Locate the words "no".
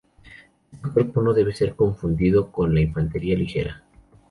1.21-1.31